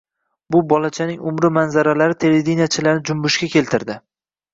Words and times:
Bu 0.53 0.59
bolachaning 0.69 1.19
umri 1.31 1.51
manzaralari 1.57 2.17
televidenichilarni 2.23 3.05
junbushga 3.11 3.51
keltirdi! 3.57 3.99